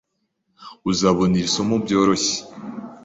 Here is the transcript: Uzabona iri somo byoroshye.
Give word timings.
Uzabona 0.91 1.33
iri 1.39 1.49
somo 1.55 1.75
byoroshye. 1.85 2.37